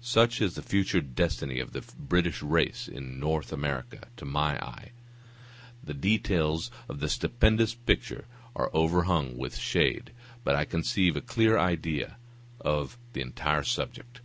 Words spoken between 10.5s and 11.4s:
I conceive a